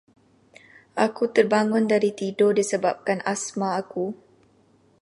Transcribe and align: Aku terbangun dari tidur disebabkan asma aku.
Aku 1.05 1.23
terbangun 1.35 1.85
dari 1.91 2.09
tidur 2.21 2.51
disebabkan 2.59 3.19
asma 3.33 3.67
aku. 3.81 4.05